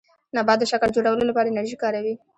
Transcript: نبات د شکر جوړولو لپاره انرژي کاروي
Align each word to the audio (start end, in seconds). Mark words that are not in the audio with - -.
نبات 0.35 0.57
د 0.59 0.63
شکر 0.71 0.89
جوړولو 0.95 1.27
لپاره 1.29 1.47
انرژي 1.49 1.77
کاروي 1.83 2.13